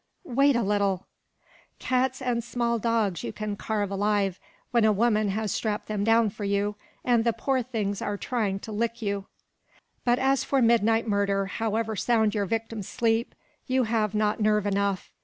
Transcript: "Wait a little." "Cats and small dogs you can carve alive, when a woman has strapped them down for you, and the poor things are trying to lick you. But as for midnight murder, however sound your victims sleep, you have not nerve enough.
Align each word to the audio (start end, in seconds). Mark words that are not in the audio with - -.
"Wait 0.25 0.55
a 0.55 0.63
little." 0.63 1.05
"Cats 1.77 2.23
and 2.23 2.43
small 2.43 2.79
dogs 2.79 3.23
you 3.23 3.31
can 3.31 3.55
carve 3.55 3.91
alive, 3.91 4.39
when 4.71 4.83
a 4.83 4.91
woman 4.91 5.29
has 5.29 5.51
strapped 5.51 5.85
them 5.87 6.03
down 6.03 6.27
for 6.31 6.43
you, 6.43 6.75
and 7.05 7.23
the 7.23 7.31
poor 7.31 7.61
things 7.61 8.01
are 8.01 8.17
trying 8.17 8.57
to 8.57 8.71
lick 8.71 9.03
you. 9.03 9.27
But 10.03 10.17
as 10.17 10.43
for 10.43 10.59
midnight 10.59 11.07
murder, 11.07 11.45
however 11.45 11.95
sound 11.95 12.33
your 12.33 12.47
victims 12.47 12.87
sleep, 12.87 13.35
you 13.67 13.83
have 13.83 14.15
not 14.15 14.39
nerve 14.39 14.65
enough. 14.65 15.11